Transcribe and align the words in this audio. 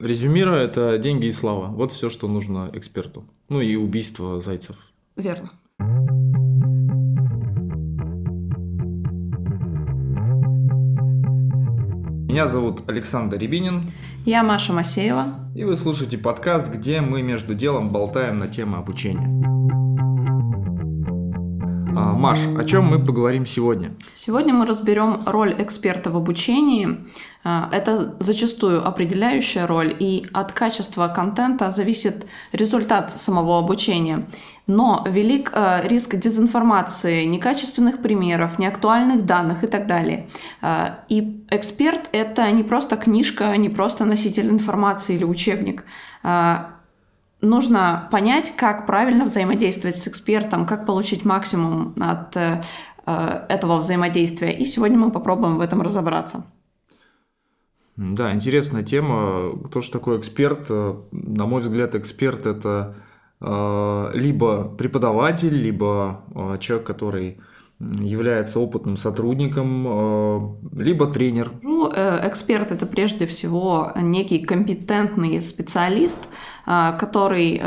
Резюмируя, 0.00 0.60
это 0.64 0.96
деньги 0.98 1.26
и 1.26 1.32
слава. 1.32 1.66
Вот 1.66 1.90
все, 1.90 2.08
что 2.08 2.28
нужно 2.28 2.70
эксперту. 2.72 3.24
Ну 3.48 3.60
и 3.60 3.74
убийство 3.74 4.38
зайцев. 4.38 4.76
Верно. 5.16 5.50
Меня 12.28 12.46
зовут 12.46 12.88
Александр 12.88 13.38
Рябинин. 13.38 13.82
Я 14.24 14.44
Маша 14.44 14.72
Масеева. 14.72 15.50
И 15.56 15.64
вы 15.64 15.74
слушаете 15.74 16.16
подкаст, 16.16 16.72
где 16.72 17.00
мы 17.00 17.22
между 17.22 17.54
делом 17.56 17.90
болтаем 17.90 18.38
на 18.38 18.46
тему 18.46 18.76
обучения. 18.76 19.57
А, 22.18 22.20
Маш, 22.20 22.40
о 22.58 22.64
чем 22.64 22.86
мы 22.86 22.98
поговорим 22.98 23.46
сегодня? 23.46 23.92
Сегодня 24.12 24.52
мы 24.52 24.66
разберем 24.66 25.22
роль 25.24 25.54
эксперта 25.56 26.10
в 26.10 26.16
обучении. 26.16 27.06
А, 27.44 27.68
это 27.70 28.16
зачастую 28.18 28.84
определяющая 28.84 29.68
роль, 29.68 29.94
и 29.96 30.26
от 30.32 30.50
качества 30.50 31.06
контента 31.06 31.70
зависит 31.70 32.26
результат 32.50 33.12
самого 33.12 33.60
обучения. 33.60 34.26
Но 34.66 35.06
велик 35.08 35.52
а, 35.54 35.80
риск 35.84 36.16
дезинформации, 36.16 37.24
некачественных 37.24 38.02
примеров, 38.02 38.58
неактуальных 38.58 39.24
данных 39.24 39.62
и 39.62 39.68
так 39.68 39.86
далее. 39.86 40.28
И 41.08 41.44
эксперт— 41.50 42.08
это 42.12 42.50
не 42.50 42.64
просто 42.64 42.96
книжка, 42.96 43.56
не 43.56 43.68
просто 43.68 44.04
носитель 44.04 44.50
информации 44.50 45.14
или 45.14 45.24
учебник 45.24 45.84
нужно 47.40 48.08
понять, 48.10 48.52
как 48.56 48.86
правильно 48.86 49.24
взаимодействовать 49.24 49.98
с 49.98 50.08
экспертом, 50.08 50.66
как 50.66 50.86
получить 50.86 51.24
максимум 51.24 51.94
от 52.00 52.36
э, 52.36 52.62
этого 53.06 53.78
взаимодействия. 53.78 54.52
И 54.52 54.64
сегодня 54.64 54.98
мы 54.98 55.10
попробуем 55.10 55.58
в 55.58 55.60
этом 55.60 55.82
разобраться. 55.82 56.44
Да, 57.96 58.32
интересная 58.32 58.82
тема. 58.82 59.58
Кто 59.66 59.80
же 59.80 59.90
такой 59.90 60.18
эксперт? 60.18 60.70
На 60.70 61.46
мой 61.46 61.62
взгляд, 61.62 61.96
эксперт 61.96 62.46
это 62.46 62.94
э, 63.40 64.10
либо 64.14 64.68
преподаватель, 64.68 65.56
либо 65.56 66.22
э, 66.34 66.58
человек, 66.60 66.86
который 66.86 67.40
является 67.80 68.58
опытным 68.58 68.96
сотрудником, 68.96 69.86
э, 69.86 70.82
либо 70.82 71.06
тренер. 71.06 71.52
Ну, 71.62 71.90
э, 71.94 72.28
эксперт 72.28 72.72
это 72.72 72.86
прежде 72.86 73.26
всего 73.26 73.92
некий 73.94 74.40
компетентный 74.40 75.40
специалист, 75.42 76.18
э, 76.66 76.96
который, 76.98 77.62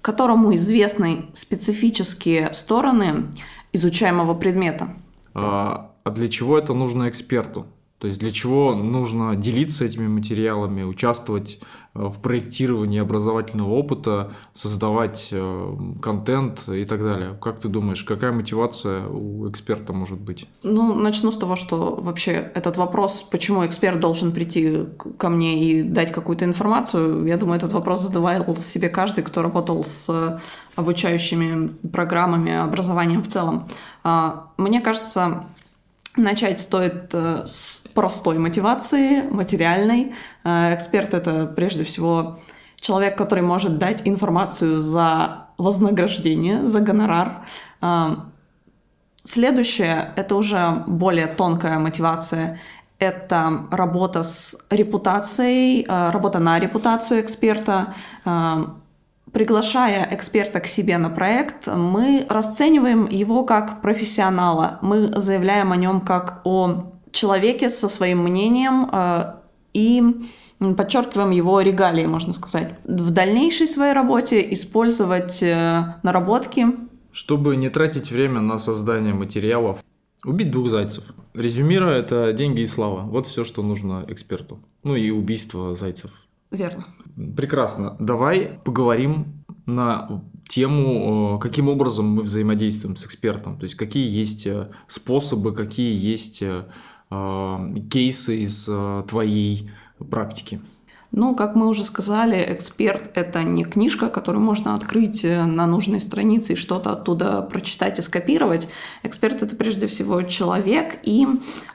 которому 0.00 0.54
известны 0.54 1.26
специфические 1.32 2.52
стороны 2.52 3.30
изучаемого 3.72 4.34
предмета. 4.34 4.88
А, 5.34 5.92
а 6.04 6.10
для 6.10 6.28
чего 6.28 6.58
это 6.58 6.74
нужно 6.74 7.08
эксперту? 7.08 7.66
То 8.04 8.08
есть 8.08 8.20
для 8.20 8.32
чего 8.32 8.74
нужно 8.74 9.34
делиться 9.34 9.86
этими 9.86 10.06
материалами, 10.06 10.82
участвовать 10.82 11.58
э, 11.94 12.06
в 12.06 12.20
проектировании 12.20 13.00
образовательного 13.00 13.70
опыта, 13.70 14.34
создавать 14.52 15.30
э, 15.32 15.76
контент 16.02 16.68
и 16.68 16.84
так 16.84 17.02
далее. 17.02 17.34
Как 17.40 17.58
ты 17.58 17.68
думаешь, 17.68 18.04
какая 18.04 18.32
мотивация 18.32 19.06
у 19.06 19.48
эксперта 19.48 19.94
может 19.94 20.20
быть? 20.20 20.46
Ну, 20.62 20.94
начну 20.94 21.32
с 21.32 21.38
того, 21.38 21.56
что 21.56 21.94
вообще 21.94 22.52
этот 22.54 22.76
вопрос, 22.76 23.26
почему 23.30 23.64
эксперт 23.64 24.00
должен 24.00 24.32
прийти 24.32 24.80
ко 25.16 25.30
мне 25.30 25.64
и 25.64 25.82
дать 25.82 26.12
какую-то 26.12 26.44
информацию, 26.44 27.24
я 27.24 27.38
думаю, 27.38 27.56
этот 27.56 27.72
вопрос 27.72 28.02
задавал 28.02 28.54
себе 28.56 28.90
каждый, 28.90 29.24
кто 29.24 29.40
работал 29.40 29.82
с 29.82 30.42
обучающими 30.76 31.68
программами, 31.90 32.52
образованием 32.52 33.22
в 33.22 33.28
целом. 33.28 33.66
А, 34.02 34.48
мне 34.58 34.82
кажется, 34.82 35.46
Начать 36.16 36.60
стоит 36.60 37.12
э, 37.12 37.42
с 37.44 37.82
простой 37.92 38.38
мотивации, 38.38 39.22
материальной. 39.22 40.14
Э, 40.44 40.72
эксперт— 40.72 41.12
это 41.14 41.46
прежде 41.46 41.82
всего 41.82 42.38
человек, 42.76 43.18
который 43.18 43.42
может 43.42 43.78
дать 43.78 44.06
информацию 44.06 44.80
за 44.80 45.48
вознаграждение, 45.58 46.68
за 46.68 46.80
гонорар. 46.80 47.44
Э, 47.82 48.16
следующее— 49.24 50.12
это 50.16 50.36
уже 50.36 50.84
более 50.86 51.26
тонкая 51.26 51.80
мотивация. 51.80 52.60
Это 53.00 53.66
работа 53.72 54.22
с 54.22 54.56
репутацией, 54.70 55.84
работа 55.88 56.38
на 56.38 56.60
репутацию 56.60 57.22
эксперта, 57.22 57.94
приглашая 59.34 60.08
эксперта 60.12 60.60
к 60.60 60.66
себе 60.66 60.96
на 60.96 61.10
проект, 61.10 61.66
мы 61.66 62.24
расцениваем 62.30 63.08
его 63.08 63.44
как 63.44 63.82
профессионала. 63.82 64.78
Мы 64.80 65.08
заявляем 65.20 65.72
о 65.72 65.76
нем 65.76 66.00
как 66.00 66.40
о 66.44 66.92
человеке 67.10 67.68
со 67.68 67.88
своим 67.88 68.22
мнением 68.22 68.88
э, 68.90 69.34
и 69.74 70.02
подчеркиваем 70.76 71.32
его 71.32 71.60
регалии, 71.60 72.06
можно 72.06 72.32
сказать. 72.32 72.74
В 72.84 73.10
дальнейшей 73.10 73.66
своей 73.66 73.92
работе 73.92 74.52
использовать 74.52 75.42
э, 75.42 75.96
наработки. 76.02 76.66
Чтобы 77.12 77.56
не 77.56 77.68
тратить 77.70 78.10
время 78.10 78.40
на 78.40 78.58
создание 78.58 79.14
материалов, 79.14 79.82
убить 80.24 80.52
двух 80.52 80.68
зайцев. 80.68 81.04
Резюмируя, 81.34 81.98
это 81.98 82.32
деньги 82.32 82.60
и 82.60 82.66
слава. 82.66 83.00
Вот 83.00 83.26
все, 83.26 83.44
что 83.44 83.62
нужно 83.62 84.04
эксперту. 84.08 84.60
Ну 84.84 84.94
и 84.94 85.10
убийство 85.10 85.74
зайцев. 85.74 86.10
Верно. 86.54 86.84
Прекрасно. 87.36 87.96
Давай 88.00 88.60
поговорим 88.64 89.44
на 89.66 90.22
тему, 90.48 91.38
каким 91.40 91.68
образом 91.68 92.06
мы 92.06 92.22
взаимодействуем 92.22 92.96
с 92.96 93.06
экспертом. 93.06 93.58
То 93.58 93.64
есть 93.64 93.76
какие 93.76 94.08
есть 94.08 94.46
э, 94.46 94.70
способы, 94.88 95.54
какие 95.54 95.94
есть 95.94 96.42
э, 96.42 96.66
э, 97.10 97.74
кейсы 97.90 98.42
из 98.42 98.68
твоей 99.08 99.70
практики. 100.10 100.60
Ну, 101.16 101.36
как 101.36 101.54
мы 101.54 101.68
уже 101.68 101.84
сказали, 101.84 102.44
эксперт— 102.48 103.08
это 103.14 103.44
не 103.44 103.62
книжка, 103.62 104.08
которую 104.08 104.42
можно 104.42 104.74
открыть 104.74 105.24
э, 105.24 105.44
на 105.44 105.64
нужной 105.64 106.00
странице 106.00 106.54
и 106.54 106.56
что-то 106.56 106.90
оттуда 106.90 107.40
прочитать 107.42 108.00
и 108.00 108.02
скопировать. 108.02 108.66
Эксперт— 109.04 109.40
это 109.42 109.54
прежде 109.54 109.86
всего 109.86 110.22
человек, 110.22 110.98
и 111.04 111.28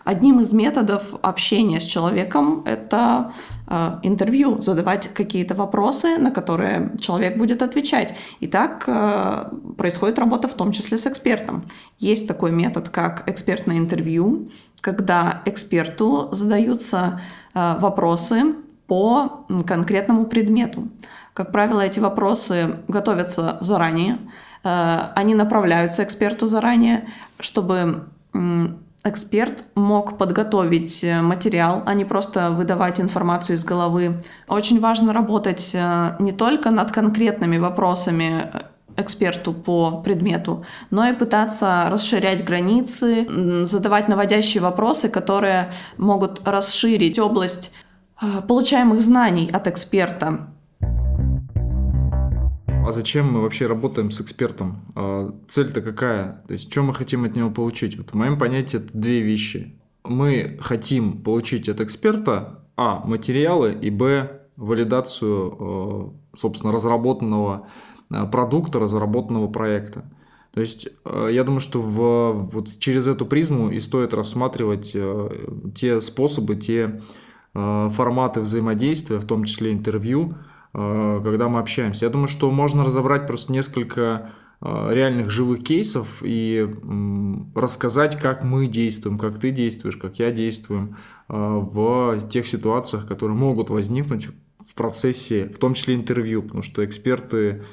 одним 0.03 0.41
из 0.41 0.51
методов 0.51 1.03
общения 1.22 1.79
с 1.79 1.85
человеком— 1.85 2.63
это 2.66 3.31
э, 3.67 3.99
интервью, 4.03 4.59
задавать 4.59 5.07
какие-то 5.13 5.55
вопросы, 5.55 6.17
на 6.17 6.31
которые 6.31 6.91
человек 6.99 7.38
будет 7.38 7.61
отвечать. 7.61 8.16
И 8.41 8.47
так 8.47 8.83
э, 8.88 9.45
происходит 9.78 10.19
работа 10.19 10.49
в 10.49 10.53
том 10.53 10.73
числе 10.73 10.97
с 10.97 11.07
экспертом. 11.07 11.63
Есть 11.97 12.28
такой 12.28 12.51
метод, 12.51 12.89
как 12.89 13.23
экспертное 13.29 13.78
интервью, 13.78 14.49
когда 14.81 15.41
эксперту 15.45 16.28
задаются 16.33 17.22
вопросы, 17.53 18.53
по 18.89 19.45
конкретному 19.66 20.25
предмету. 20.25 20.89
Как 21.33 21.51
правило, 21.53 21.79
эти 21.79 22.00
вопросы 22.00 22.79
готовятся 22.88 23.57
заранее, 23.61 24.17
э, 24.63 25.00
они 25.16 25.35
направляются 25.35 26.03
эксперту 26.03 26.47
заранее, 26.47 27.07
чтобы 27.39 28.07
эксперт 29.03 29.63
мог 29.75 30.17
подготовить 30.17 31.03
э, 31.03 31.22
материал, 31.22 31.83
а 31.85 31.94
не 31.94 32.03
просто 32.03 32.51
выдавать 32.51 32.99
информацию 32.99 33.55
из 33.55 33.63
головы. 33.63 34.23
Очень 34.47 34.79
важно 34.79 35.13
работать 35.13 35.72
э, 35.73 36.16
не 36.19 36.31
только 36.31 36.72
над 36.72 36.91
конкретными 36.91 37.57
вопросами 37.57 38.51
эксперту 38.97 39.53
по 39.53 40.01
предмету, 40.01 40.66
но 40.89 41.07
и 41.07 41.13
пытаться 41.13 41.88
расширять 41.89 42.44
границы, 42.44 43.66
задавать 43.66 44.09
наводящие 44.09 44.61
вопросы, 44.61 45.07
которые 45.07 45.72
могут 45.97 46.41
расширить 46.45 47.17
область 47.17 47.72
получаемых 48.47 49.02
знаний 49.02 49.50
от 49.52 49.68
эксперта. 49.68 50.47
А 52.85 52.91
зачем 52.91 53.31
мы 53.31 53.41
вообще 53.41 53.68
работаем 53.68 54.09
с 54.12 54.19
экспертом? 54.19 54.81
А 54.96 55.34
цель-то 55.47 55.81
какая? 55.81 56.44
То 56.47 56.53
есть, 56.53 56.72
что 56.72 56.81
мы 56.81 56.94
хотим 56.94 57.24
от 57.24 57.35
него 57.35 57.52
получить? 57.52 57.97
Вот 57.97 58.09
в 58.09 58.13
моем 58.16 58.38
понятии 58.38 58.78
это 58.78 58.97
две 58.97 59.22
вещи. 59.22 59.79
Мы 60.03 60.58
хотим 60.59 61.22
получить 61.22 61.69
от 61.69 61.81
эксперта 61.81 62.63
а. 62.75 63.03
материалы 63.06 63.78
и 63.79 63.90
б. 63.90 64.41
валидацию, 64.56 66.14
э, 66.34 66.38
собственно, 66.38 66.73
разработанного 66.73 67.67
продукта, 68.32 68.79
разработанного 68.79 69.47
проекта. 69.47 70.03
То 70.52 70.61
есть 70.61 70.90
я 71.05 71.43
думаю, 71.43 71.59
что 71.59 71.79
в, 71.79 72.49
вот 72.52 72.79
через 72.79 73.05
эту 73.05 73.28
призму 73.28 73.70
и 73.70 73.79
стоит 73.79 74.16
рассматривать 74.16 74.96
те 75.76 76.02
способы, 76.02 76.55
те 76.55 77.02
форматы 77.53 78.41
взаимодействия, 78.41 79.17
в 79.17 79.25
том 79.25 79.43
числе 79.46 79.73
интервью, 79.73 80.35
э, 80.73 81.22
когда 81.23 81.49
мы 81.49 81.59
общаемся. 81.59 82.05
Я 82.05 82.11
думаю, 82.11 82.28
что 82.28 82.51
можно 82.51 82.84
разобрать 82.84 83.25
просто 83.25 83.51
несколько 83.51 84.29
э, 84.61 84.90
реальных 84.91 85.29
живых 85.31 85.63
кейсов 85.63 86.22
и 86.22 86.69
рассказать, 87.55 88.19
как 88.19 88.43
мы 88.43 88.67
действуем, 88.67 89.17
как 89.17 89.40
ты 89.40 89.51
действуешь, 89.51 89.97
как 89.97 90.19
я 90.19 90.31
действуем 90.31 90.97
в 91.28 92.28
тех 92.29 92.47
ситуациях, 92.47 93.07
которые 93.07 93.37
могут 93.37 93.69
возникнуть 93.69 94.29
в 94.66 94.73
процессе, 94.73 95.47
в 95.47 95.59
том 95.59 95.75
числе 95.75 95.93
интервью, 95.93 96.41
потому 96.41 96.63
что 96.63 96.84
эксперты, 96.84 97.63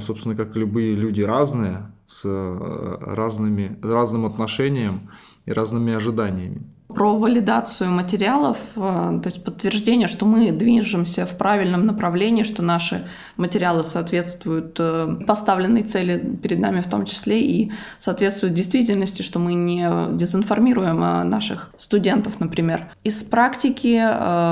собственно, 0.00 0.34
как 0.34 0.56
и 0.56 0.60
любые 0.60 0.94
люди, 0.94 1.20
разные, 1.20 1.92
с 2.06 2.24
разными, 2.24 3.78
разным 3.82 4.24
отношением 4.24 5.10
и 5.44 5.52
разными 5.52 5.92
ожиданиями. 5.92 6.62
Про 6.96 7.14
валидацию 7.18 7.90
материалов, 7.90 8.56
то 8.74 9.20
есть 9.22 9.44
подтверждение, 9.44 10.08
что 10.08 10.24
мы 10.24 10.50
движемся 10.50 11.26
в 11.26 11.36
правильном 11.36 11.84
направлении, 11.84 12.42
что 12.42 12.62
наши 12.62 13.06
материалы 13.36 13.84
соответствуют 13.84 14.80
поставленной 15.26 15.82
цели 15.82 16.18
перед 16.42 16.58
нами 16.58 16.80
в 16.80 16.88
том 16.88 17.04
числе 17.04 17.42
и 17.42 17.70
соответствуют 17.98 18.54
действительности, 18.54 19.20
что 19.20 19.38
мы 19.38 19.52
не 19.52 20.16
дезинформируем 20.16 20.98
наших 21.28 21.70
студентов, 21.76 22.40
например. 22.40 22.88
Из 23.04 23.22
практики 23.22 24.02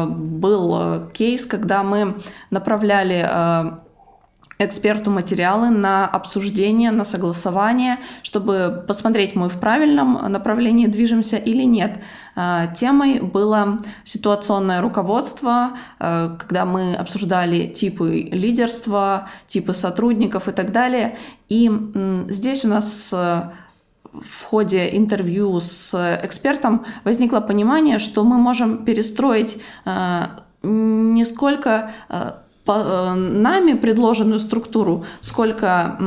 был 0.07 1.07
кейс, 1.15 1.47
когда 1.47 1.83
мы 1.83 2.17
направляли 2.51 3.83
эксперту 4.59 5.11
материалы 5.11 5.71
на 5.71 6.07
обсуждение, 6.07 6.91
на 6.91 7.05
согласование, 7.05 7.99
чтобы 8.23 8.85
посмотреть, 8.87 9.35
мы 9.35 9.49
в 9.49 9.59
правильном 9.59 10.15
направлении 10.31 10.87
движемся 10.87 11.37
или 11.37 11.63
нет. 11.65 12.01
А, 12.37 12.69
темой 12.69 13.21
было 13.21 13.79
ситуационное 14.05 14.81
руководство, 14.81 15.73
а, 15.99 16.37
когда 16.37 16.65
мы 16.65 16.95
обсуждали 16.95 17.67
типы 17.67 18.29
лидерства, 18.31 19.29
типы 19.47 19.75
сотрудников 19.75 20.49
и 20.49 20.53
так 20.53 20.73
далее. 20.73 21.17
И 21.49 21.71
здесь 22.29 22.65
у 22.65 22.69
нас 22.69 23.13
э, 23.13 23.43
в 24.13 24.45
ходе 24.45 24.97
интервью 24.97 25.61
с 25.61 25.95
экспертом 26.23 26.87
возникло 27.05 27.41
понимание, 27.41 27.99
что 27.99 28.25
мы 28.25 28.39
можем 28.39 28.85
перестроить 28.85 29.61
не 30.63 31.25
сколько 31.27 31.93
нами 32.67 33.75
предложенную 33.75 34.41
структуру, 34.41 35.05
сколько 35.21 35.99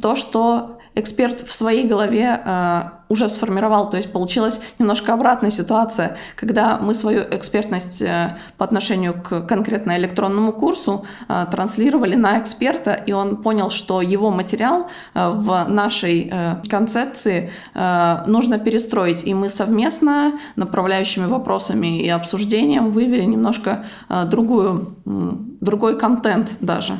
то, 0.00 0.16
что 0.16 0.79
эксперт 0.94 1.40
в 1.40 1.52
своей 1.52 1.86
голове 1.86 2.40
э, 2.44 2.82
уже 3.08 3.28
сформировал. 3.28 3.90
То 3.90 3.96
есть 3.96 4.12
получилась 4.12 4.60
немножко 4.78 5.12
обратная 5.12 5.50
ситуация, 5.50 6.16
когда 6.36 6.78
мы 6.78 6.94
свою 6.94 7.22
экспертность 7.22 8.02
э, 8.02 8.38
по 8.56 8.64
отношению 8.64 9.14
к 9.14 9.42
конкретно 9.42 9.96
электронному 9.98 10.52
курсу 10.52 11.04
э, 11.28 11.46
транслировали 11.50 12.14
на 12.14 12.38
эксперта, 12.40 12.92
и 12.92 13.12
он 13.12 13.36
понял, 13.36 13.70
что 13.70 14.00
его 14.00 14.30
материал 14.30 14.88
э, 15.14 15.28
в 15.30 15.66
нашей 15.68 16.30
э, 16.30 16.56
концепции 16.68 17.50
э, 17.74 18.22
нужно 18.26 18.58
перестроить. 18.58 19.24
И 19.24 19.34
мы 19.34 19.50
совместно 19.50 20.38
направляющими 20.56 21.26
вопросами 21.26 22.00
и 22.02 22.08
обсуждением 22.08 22.90
вывели 22.90 23.24
немножко 23.24 23.84
э, 24.08 24.24
другую, 24.26 24.96
э, 25.06 25.30
другой 25.60 25.98
контент 25.98 26.50
даже, 26.60 26.94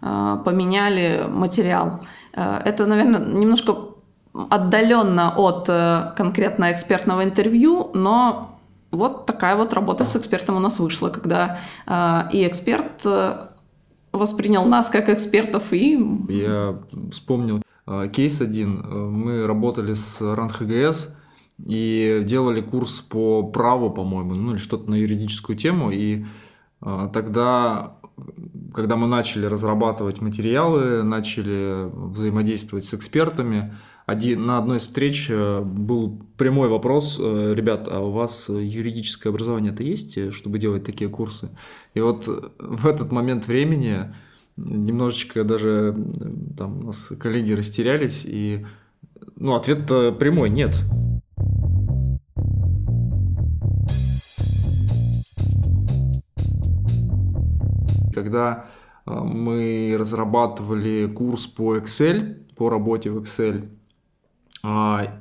э, 0.00 0.38
поменяли 0.44 1.26
материал. 1.28 2.00
Э, 2.36 2.60
это, 2.64 2.86
наверное, 2.86 3.20
немножко 3.20 3.74
отдаленно 4.32 5.34
от 5.36 5.68
э, 5.68 6.12
конкретно 6.16 6.70
экспертного 6.70 7.24
интервью, 7.24 7.90
но 7.94 8.60
вот 8.90 9.26
такая 9.26 9.56
вот 9.56 9.72
работа 9.72 10.04
с 10.04 10.14
экспертом 10.14 10.56
у 10.56 10.60
нас 10.60 10.78
вышла, 10.78 11.08
когда 11.08 11.58
э, 11.86 12.22
и 12.32 12.46
эксперт 12.46 13.04
воспринял 14.12 14.64
нас 14.64 14.88
как 14.88 15.08
экспертов 15.08 15.72
и... 15.72 15.98
Я 16.28 16.78
вспомнил 17.10 17.62
кейс 18.12 18.40
один. 18.40 18.82
Мы 19.12 19.46
работали 19.46 19.92
с 19.92 20.20
РАН-ХГС 20.20 21.14
и 21.66 22.22
делали 22.24 22.62
курс 22.62 23.02
по 23.02 23.42
праву, 23.42 23.90
по-моему, 23.90 24.34
ну 24.34 24.52
или 24.52 24.58
что-то 24.58 24.90
на 24.90 24.94
юридическую 24.94 25.56
тему, 25.56 25.90
и 25.90 26.24
тогда 26.80 27.96
когда 28.72 28.96
мы 28.96 29.06
начали 29.06 29.46
разрабатывать 29.46 30.20
материалы, 30.20 31.02
начали 31.02 31.88
взаимодействовать 31.92 32.84
с 32.84 32.94
экспертами, 32.94 33.74
один, 34.06 34.46
на 34.46 34.58
одной 34.58 34.78
из 34.78 34.82
встреч 34.82 35.26
э, 35.30 35.60
был 35.62 36.22
прямой 36.36 36.68
вопрос, 36.68 37.18
э, 37.20 37.52
ребят, 37.54 37.88
а 37.90 38.00
у 38.00 38.12
вас 38.12 38.48
юридическое 38.48 39.32
образование-то 39.32 39.82
есть, 39.82 40.16
э, 40.16 40.30
чтобы 40.30 40.58
делать 40.58 40.84
такие 40.84 41.10
курсы? 41.10 41.50
И 41.94 42.00
вот 42.00 42.26
в 42.58 42.86
этот 42.86 43.10
момент 43.10 43.48
времени 43.48 44.14
немножечко 44.56 45.42
даже 45.44 45.96
там 46.56 46.80
у 46.80 46.82
нас 46.84 47.12
коллеги 47.18 47.52
растерялись, 47.52 48.24
и 48.24 48.64
ну, 49.34 49.54
ответ 49.54 49.86
прямой– 50.18 50.50
нет. 50.50 50.76
Когда 58.26 58.66
э, 59.06 59.12
мы 59.12 59.96
разрабатывали 59.96 61.06
курс 61.06 61.46
по 61.46 61.76
Excel, 61.76 62.44
по 62.56 62.68
работе 62.70 63.10
в 63.10 63.18
Excel, 63.18 63.68
а, 64.64 65.20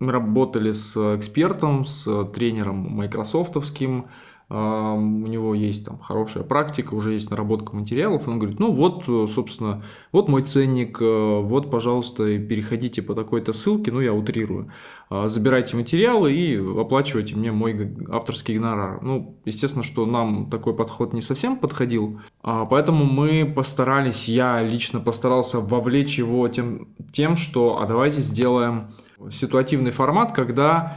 мы 0.00 0.10
работали 0.10 0.72
с 0.72 0.96
экспертом, 1.16 1.84
с 1.84 2.24
тренером 2.34 2.96
майкрософтовским, 2.96 4.06
у 4.54 5.26
него 5.26 5.54
есть 5.54 5.86
там 5.86 5.98
хорошая 5.98 6.44
практика, 6.44 6.94
уже 6.94 7.12
есть 7.12 7.30
наработка 7.30 7.74
материалов, 7.74 8.28
он 8.28 8.38
говорит, 8.38 8.60
ну 8.60 8.72
вот, 8.72 9.04
собственно, 9.30 9.82
вот 10.12 10.28
мой 10.28 10.42
ценник, 10.42 10.98
э, 11.00 11.40
вот, 11.40 11.70
пожалуйста, 11.70 12.38
переходите 12.38 13.00
по 13.00 13.14
такой-то 13.14 13.54
ссылке, 13.54 13.90
ну 13.90 14.00
я 14.00 14.12
утрирую, 14.12 14.70
а, 15.08 15.28
забирайте 15.28 15.76
материалы 15.76 16.32
и 16.32 16.56
оплачивайте 16.56 17.36
мне 17.36 17.52
мой 17.52 17.94
авторский 18.10 18.56
гонорар. 18.56 19.02
Ну, 19.02 19.38
естественно, 19.44 19.82
что 19.82 20.06
нам 20.06 20.48
такой 20.48 20.74
подход 20.74 21.12
не 21.12 21.20
совсем 21.20 21.58
подходил, 21.58 22.20
а, 22.42 22.64
поэтому 22.64 23.04
мы 23.04 23.44
постарались, 23.44 24.28
я 24.28 24.62
лично 24.62 25.00
постарался 25.00 25.60
вовлечь 25.60 26.18
его 26.18 26.48
тем, 26.48 26.88
тем 27.12 27.36
что, 27.36 27.80
а 27.80 27.86
давайте 27.86 28.20
сделаем 28.20 28.88
ситуативный 29.30 29.90
формат, 29.90 30.32
когда 30.32 30.96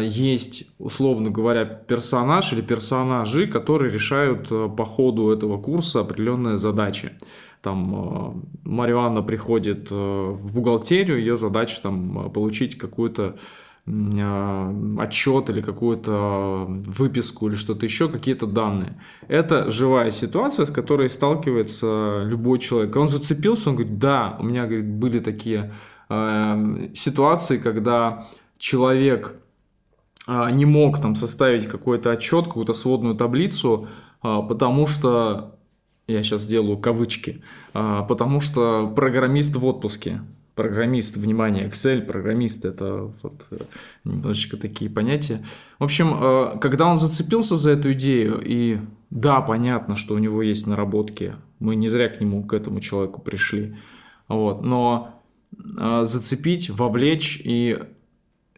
есть, 0.00 0.64
условно 0.78 1.30
говоря, 1.30 1.64
персонаж 1.64 2.52
или 2.52 2.60
персонажи, 2.60 3.46
которые 3.46 3.92
решают 3.92 4.48
э, 4.50 4.68
по 4.76 4.84
ходу 4.84 5.30
этого 5.30 5.60
курса 5.60 6.00
определенные 6.00 6.56
задачи. 6.56 7.12
Там 7.62 7.94
э, 7.94 8.68
Марианна 8.68 9.22
приходит 9.22 9.90
в 9.90 10.52
бухгалтерию, 10.52 11.18
ее 11.18 11.36
задача 11.36 11.80
там 11.82 12.30
получить 12.32 12.76
какую-то 12.78 13.36
отчет 13.86 15.50
или 15.50 15.60
какую-то 15.60 16.64
выписку 16.68 17.48
или 17.48 17.54
что-то 17.54 17.84
еще, 17.84 18.08
какие-то 18.08 18.46
данные. 18.46 18.98
Это 19.28 19.70
живая 19.70 20.10
ситуация, 20.10 20.64
с 20.64 20.70
которой 20.70 21.10
сталкивается 21.10 22.22
любой 22.24 22.60
человек. 22.60 22.96
Он 22.96 23.08
зацепился, 23.08 23.68
он 23.70 23.76
говорит, 23.76 23.98
да, 23.98 24.38
у 24.40 24.44
меня 24.44 24.64
говорит, 24.64 24.88
были 24.88 25.18
такие 25.18 25.74
э, 26.08 26.88
ситуации, 26.94 27.58
когда 27.58 28.26
человек 28.56 29.36
не 30.26 30.64
мог 30.64 31.00
там 31.00 31.14
составить 31.14 31.66
какой-то 31.66 32.10
отчет, 32.10 32.46
какую-то 32.46 32.72
сводную 32.72 33.14
таблицу, 33.14 33.88
а, 34.24 34.40
потому 34.40 34.86
что, 34.86 35.56
я 36.06 36.22
сейчас 36.22 36.42
сделаю 36.42 36.78
кавычки, 36.78 37.42
а, 37.74 38.02
потому 38.04 38.40
что 38.40 38.88
программист 38.88 39.54
в 39.54 39.64
отпуске. 39.64 40.22
Программист, 40.54 41.16
внимание, 41.16 41.68
Excel, 41.68 42.02
программист, 42.02 42.64
это 42.64 43.12
вот 43.22 43.44
э, 43.50 43.58
немножечко 44.04 44.56
такие 44.56 44.88
понятия. 44.88 45.44
В 45.80 45.84
общем, 45.84 46.60
когда 46.60 46.86
он 46.86 46.96
зацепился 46.96 47.56
за 47.56 47.72
эту 47.72 47.92
идею, 47.92 48.40
и 48.40 48.78
да, 49.10 49.40
понятно, 49.40 49.96
что 49.96 50.14
у 50.14 50.18
него 50.18 50.42
есть 50.42 50.68
наработки, 50.68 51.34
мы 51.58 51.74
не 51.74 51.88
зря 51.88 52.08
к 52.08 52.20
нему, 52.20 52.44
к 52.44 52.54
этому 52.54 52.78
человеку 52.78 53.20
пришли, 53.20 53.76
вот, 54.28 54.62
но 54.62 55.20
зацепить, 55.50 56.70
вовлечь 56.70 57.42
и 57.44 57.80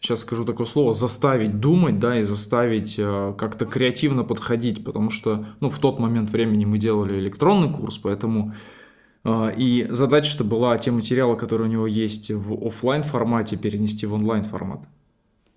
сейчас 0.00 0.20
скажу 0.20 0.44
такое 0.44 0.66
слово, 0.66 0.92
заставить 0.92 1.60
думать, 1.60 1.98
да, 1.98 2.20
и 2.20 2.24
заставить 2.24 2.96
э, 2.98 3.34
как-то 3.36 3.66
креативно 3.66 4.24
подходить, 4.24 4.84
потому 4.84 5.10
что, 5.10 5.46
ну, 5.60 5.68
в 5.68 5.78
тот 5.78 5.98
момент 5.98 6.30
времени 6.30 6.64
мы 6.64 6.78
делали 6.78 7.18
электронный 7.18 7.72
курс, 7.72 7.98
поэтому 7.98 8.54
э, 9.24 9.54
и 9.56 9.86
задача-то 9.90 10.44
была 10.44 10.76
те 10.78 10.90
материалы, 10.90 11.36
которые 11.36 11.68
у 11.68 11.72
него 11.72 11.86
есть 11.86 12.30
в 12.30 12.66
офлайн 12.66 13.02
формате, 13.02 13.56
перенести 13.56 14.06
в 14.06 14.14
онлайн 14.14 14.44
формат. 14.44 14.80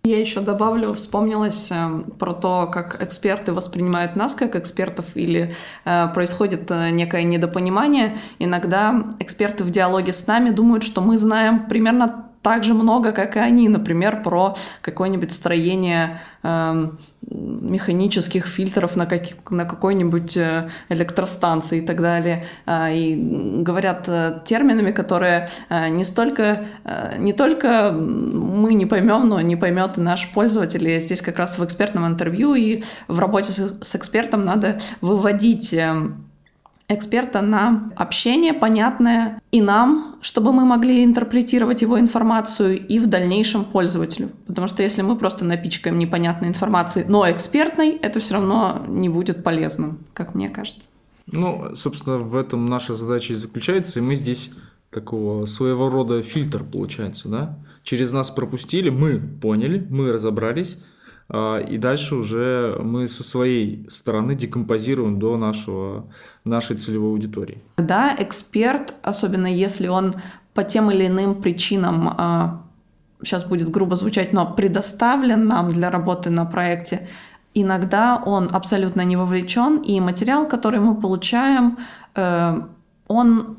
Я 0.05 0.17
еще 0.17 0.39
добавлю, 0.39 0.93
вспомнилось 0.93 1.69
э, 1.71 2.03
про 2.17 2.33
то, 2.33 2.69
как 2.71 3.03
эксперты 3.03 3.51
воспринимают 3.51 4.15
нас 4.15 4.33
как 4.33 4.55
экспертов 4.55 5.05
или 5.15 5.53
э, 5.83 6.07
происходит 6.13 6.71
э, 6.71 6.91
некое 6.91 7.23
недопонимание. 7.23 8.17
Иногда 8.39 9.03
эксперты 9.19 9.65
в 9.65 9.71
диалоге 9.71 10.13
с 10.13 10.25
нами 10.25 10.51
думают, 10.51 10.83
что 10.85 11.01
мы 11.01 11.17
знаем 11.17 11.67
примерно 11.67 12.28
так 12.41 12.63
же 12.63 12.73
много, 12.73 13.11
как 13.11 13.35
и 13.35 13.39
они, 13.39 13.67
например, 13.69 14.23
про 14.23 14.55
какое-нибудь 14.81 15.31
строение 15.31 16.21
э, 16.41 16.89
механических 17.21 18.47
фильтров 18.47 18.95
на, 18.95 19.05
как, 19.05 19.51
на 19.51 19.65
какой-нибудь 19.65 20.37
э, 20.37 20.69
электростанции 20.89 21.79
и 21.79 21.85
так 21.85 22.01
далее. 22.01 22.45
Э, 22.65 22.95
и 22.95 23.15
говорят 23.61 24.07
э, 24.07 24.39
терминами, 24.45 24.91
которые 24.91 25.49
э, 25.69 25.89
не 25.89 26.05
столько, 26.05 26.65
не 27.17 27.33
только 27.33 27.91
мы 27.91 28.73
не 28.73 28.85
поймем, 28.85 29.27
но 29.27 29.41
не 29.41 29.57
поймет 29.57 29.97
и 29.97 30.01
наш 30.01 30.29
пользователь. 30.31 30.87
И 30.87 30.99
здесь 30.99 31.21
как 31.21 31.37
раз 31.37 31.57
в 31.57 31.65
экспертном 31.65 32.07
интервью 32.07 32.55
и 32.55 32.83
в 33.07 33.19
работе 33.19 33.51
с, 33.51 33.77
с 33.81 33.95
экспертом 33.95 34.45
надо 34.45 34.79
выводить 35.01 35.73
э, 35.73 35.93
эксперта 36.89 37.41
на 37.41 37.91
общение 37.95 38.53
понятное 38.53 39.39
и 39.51 39.61
нам, 39.61 40.17
чтобы 40.21 40.51
мы 40.51 40.65
могли 40.65 41.03
интерпретировать 41.03 41.83
его 41.83 41.99
информацию, 41.99 42.85
и 42.85 42.99
в 42.99 43.07
дальнейшем 43.07 43.63
пользователю. 43.63 44.29
Потому 44.47 44.67
что 44.67 44.81
если 44.81 45.03
мы 45.03 45.15
просто 45.15 45.45
напичкаем 45.45 45.99
непонятной 45.99 46.49
информацией, 46.49 47.05
но 47.07 47.29
экспертной, 47.31 47.91
это 47.91 48.19
все 48.19 48.33
равно 48.33 48.83
не 48.87 49.07
будет 49.07 49.43
полезным, 49.43 49.99
как 50.13 50.33
мне 50.33 50.49
кажется. 50.49 50.89
Ну, 51.31 51.75
собственно, 51.75 52.17
в 52.17 52.35
этом 52.35 52.65
наша 52.65 52.95
задача 52.95 53.33
и 53.33 53.35
заключается, 53.35 53.99
и 53.99 54.01
мы 54.01 54.15
здесь 54.15 54.51
такого 54.89 55.45
своего 55.45 55.89
рода 55.89 56.23
фильтр 56.23 56.63
получается, 56.63 57.29
да? 57.29 57.59
Через 57.83 58.11
нас 58.11 58.31
пропустили, 58.31 58.89
мы 58.89 59.19
поняли, 59.19 59.85
мы 59.89 60.11
разобрались, 60.11 60.79
и 61.31 61.77
дальше 61.77 62.15
уже 62.15 62.79
мы 62.83 63.07
со 63.07 63.23
своей 63.23 63.85
стороны 63.87 64.33
декомпозируем 64.33 65.19
до 65.19 65.37
нашего, 65.37 66.07
нашей 66.43 66.75
целевой 66.77 67.11
аудитории. 67.11 67.61
Да, 67.77 68.15
эксперт, 68.17 68.95
особенно 69.03 69.47
если 69.47 69.87
он 69.87 70.15
по 70.55 70.63
тем 70.63 70.89
или 70.89 71.05
иным 71.05 71.35
причинам, 71.35 72.09
сейчас 73.23 73.43
а, 73.43 73.47
будет 73.47 73.69
грубо 73.69 73.95
звучать, 73.95 74.33
но 74.33 74.51
предоставлен 74.53 75.45
нам 75.45 75.69
для 75.69 75.91
работы 75.91 76.31
на 76.31 76.45
проекте, 76.45 77.07
иногда 77.53 78.21
он 78.25 78.49
абсолютно 78.51 79.01
не 79.01 79.15
вовлечен, 79.15 79.77
и 79.77 79.99
материал, 79.99 80.47
который 80.47 80.79
мы 80.79 80.95
получаем, 80.95 81.77
э, 82.15 82.61
он 83.07 83.57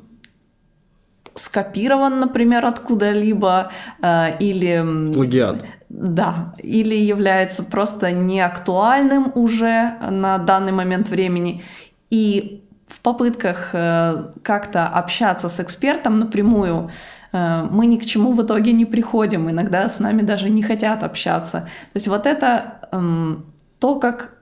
скопирован, 1.34 2.20
например, 2.20 2.66
откуда-либо, 2.66 3.70
э, 4.02 4.38
или... 4.38 5.12
Плагиат. 5.14 5.64
Да, 5.90 6.54
или 6.62 6.94
является 6.94 7.64
просто 7.64 8.12
неактуальным 8.12 9.32
уже 9.34 9.96
на 10.08 10.38
данный 10.38 10.70
момент 10.70 11.08
времени. 11.08 11.64
И 12.10 12.64
в 12.86 13.00
попытках 13.00 13.70
э, 13.72 14.30
как-то 14.44 14.86
общаться 14.86 15.48
с 15.48 15.58
экспертом 15.58 16.20
напрямую, 16.20 16.90
э, 17.32 17.66
мы 17.68 17.86
ни 17.86 17.96
к 17.96 18.06
чему 18.06 18.30
в 18.30 18.40
итоге 18.40 18.70
не 18.70 18.84
приходим. 18.84 19.50
Иногда 19.50 19.88
с 19.88 19.98
нами 19.98 20.22
даже 20.22 20.48
не 20.48 20.62
хотят 20.62 21.02
общаться. 21.02 21.62
То 21.62 21.96
есть 21.96 22.06
вот 22.06 22.24
это 22.24 22.88
эм, 22.92 23.46
то, 23.80 23.96
как 23.96 24.34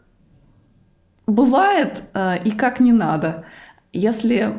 бывает 1.26 2.02
и 2.44 2.50
как 2.50 2.80
не 2.80 2.92
надо. 2.92 3.44
Если 3.94 4.54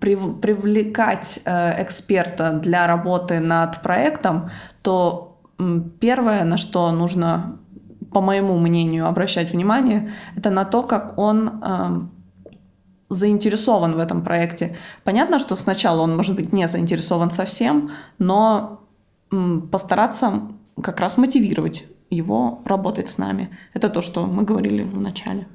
привлекать 0.00 1.40
э, 1.46 1.82
эксперта 1.82 2.52
для 2.52 2.86
работы 2.86 3.40
над 3.40 3.80
проектом, 3.80 4.50
то 4.82 5.23
первое, 6.00 6.44
на 6.44 6.56
что 6.56 6.90
нужно, 6.92 7.58
по 8.12 8.20
моему 8.20 8.58
мнению, 8.58 9.06
обращать 9.06 9.52
внимание, 9.52 10.12
это 10.36 10.50
на 10.50 10.64
то, 10.64 10.82
как 10.82 11.18
он 11.18 11.48
эм, 11.62 12.10
заинтересован 13.08 13.94
в 13.94 13.98
этом 13.98 14.22
проекте. 14.22 14.76
Понятно, 15.04 15.38
что 15.38 15.56
сначала 15.56 16.02
он 16.02 16.16
может 16.16 16.36
быть 16.36 16.52
не 16.52 16.66
заинтересован 16.68 17.30
совсем, 17.30 17.92
но 18.18 18.80
постараться 19.70 20.42
как 20.82 21.00
раз 21.00 21.18
мотивировать 21.18 21.86
его 22.10 22.62
работать 22.64 23.10
с 23.10 23.18
нами. 23.18 23.56
Это 23.72 23.88
то, 23.88 24.02
что 24.02 24.26
мы 24.26 24.44
говорили 24.44 24.82
в 24.82 25.00
начале. 25.00 25.46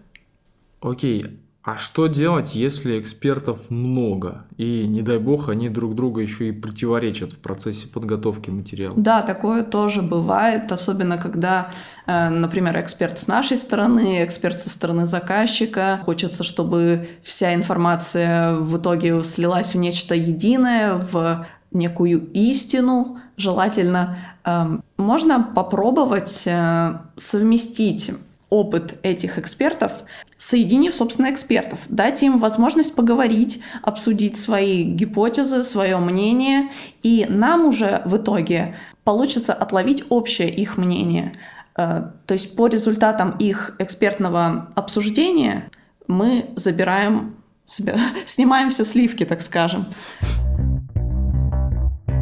Окей. 0.81 1.39
А 1.61 1.75
что 1.75 2.07
делать, 2.07 2.55
если 2.55 2.99
экспертов 2.99 3.69
много, 3.69 4.45
и, 4.55 4.87
не 4.87 5.01
дай 5.01 5.17
бог, 5.17 5.49
они 5.49 5.67
друг 5.67 5.93
друга 5.93 6.21
еще 6.21 6.47
и 6.47 6.51
противоречат 6.53 7.33
в 7.33 7.39
процессе 7.39 7.87
подготовки 7.87 8.49
материала? 8.49 8.93
Да, 8.95 9.21
такое 9.21 9.63
тоже 9.63 10.01
бывает, 10.01 10.71
особенно 10.71 11.17
когда, 11.17 11.71
э, 12.07 12.29
например, 12.29 12.79
эксперт 12.79 13.19
с 13.19 13.27
нашей 13.27 13.57
стороны, 13.57 14.23
эксперт 14.23 14.61
со 14.61 14.69
стороны 14.69 15.05
заказчика. 15.05 15.99
Хочется, 16.05 16.45
чтобы 16.45 17.09
вся 17.23 17.53
информация 17.53 18.55
в 18.55 18.77
итоге 18.77 19.21
слилась 19.25 19.75
в 19.75 19.77
нечто 19.77 20.15
единое, 20.15 20.95
в 20.95 21.45
некую 21.71 22.31
истину, 22.31 23.19
желательно. 23.35 24.17
Эм, 24.45 24.81
можно 24.97 25.43
попробовать 25.43 26.43
э, 26.45 26.99
совместить 27.17 28.11
опыт 28.49 28.97
этих 29.03 29.37
экспертов, 29.37 29.91
соединив, 30.37 30.93
собственно, 30.93 31.31
экспертов, 31.31 31.79
дать 31.87 32.23
им 32.23 32.39
возможность 32.39 32.95
поговорить, 32.95 33.61
обсудить 33.81 34.37
свои 34.37 34.83
гипотезы, 34.83 35.63
свое 35.63 35.97
мнение, 35.97 36.71
и 37.03 37.25
нам 37.29 37.65
уже 37.65 38.01
в 38.05 38.17
итоге 38.17 38.75
получится 39.03 39.53
отловить 39.53 40.03
общее 40.09 40.49
их 40.49 40.77
мнение. 40.77 41.33
Э, 41.77 42.11
то 42.25 42.33
есть 42.33 42.55
по 42.55 42.67
результатам 42.67 43.35
их 43.39 43.75
экспертного 43.79 44.71
обсуждения 44.75 45.69
мы 46.07 46.49
забираем, 46.55 47.35
снимаем 48.25 48.71
все 48.71 48.83
сливки, 48.83 49.25
так 49.25 49.41
скажем. 49.41 49.85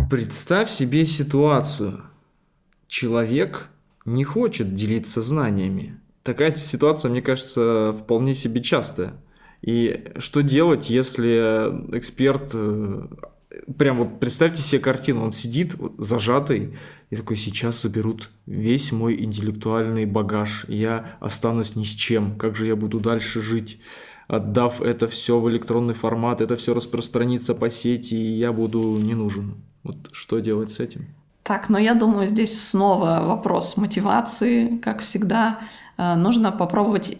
Представь 0.09 0.69
себе 0.69 1.05
ситуацию. 1.05 2.03
Человек 2.87 3.69
не 4.05 4.23
хочет 4.23 4.73
делиться 4.73 5.21
знаниями 5.21 5.99
такая 6.27 6.53
ситуация, 6.55 7.09
мне 7.09 7.21
кажется, 7.21 7.93
вполне 7.93 8.33
себе 8.33 8.61
частая. 8.61 9.13
И 9.61 10.11
что 10.17 10.43
делать, 10.43 10.89
если 10.89 11.71
эксперт 11.97 12.51
э, 12.53 13.07
прям 13.77 13.97
вот 13.97 14.19
представьте 14.19 14.61
себе 14.61 14.79
картину, 14.79 15.23
он 15.23 15.31
сидит 15.31 15.75
зажатый 15.97 16.75
и 17.09 17.15
такой, 17.15 17.37
сейчас 17.37 17.81
заберут 17.81 18.29
весь 18.45 18.91
мой 18.91 19.23
интеллектуальный 19.23 20.05
багаж, 20.05 20.65
я 20.67 21.17
останусь 21.21 21.77
ни 21.77 21.83
с 21.83 21.95
чем, 21.95 22.37
как 22.37 22.57
же 22.57 22.67
я 22.67 22.75
буду 22.75 22.99
дальше 22.99 23.41
жить, 23.41 23.79
отдав 24.27 24.81
это 24.81 25.07
все 25.07 25.39
в 25.39 25.49
электронный 25.49 25.93
формат, 25.93 26.41
это 26.41 26.57
все 26.57 26.73
распространится 26.73 27.55
по 27.55 27.69
сети, 27.69 28.15
и 28.15 28.37
я 28.37 28.51
буду 28.51 28.97
не 28.97 29.15
нужен. 29.15 29.63
Вот 29.83 30.09
что 30.11 30.39
делать 30.39 30.71
с 30.71 30.81
этим? 30.81 31.07
Так, 31.47 31.69
но 31.69 31.79
я 31.79 31.93
думаю, 31.93 32.27
здесь 32.27 32.61
снова 32.61 33.21
вопрос 33.23 33.77
мотивации, 33.77 34.79
как 34.79 34.99
всегда. 34.99 35.59
Э, 35.97 36.15
нужно 36.15 36.51
попробовать 36.51 37.17